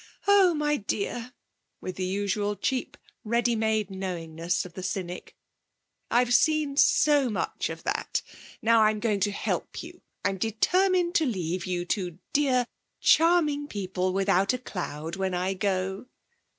[0.27, 1.31] 'Oh, my dear'
[1.79, 5.35] (with the usual cheap, ready made knowingness of the cynic),
[6.09, 8.23] 'I've seen so much of that.
[8.63, 10.01] Now I'm going to help you.
[10.25, 12.65] I'm determined to leave you two dear,
[12.99, 16.07] charming people without a cloud, when I go.'